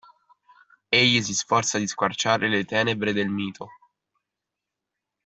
[0.89, 3.67] Egli si sforza di squarciare le tenebre del mito.